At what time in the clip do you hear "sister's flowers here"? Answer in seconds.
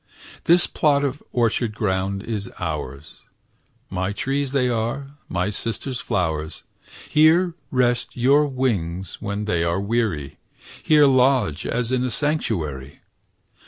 5.51-7.53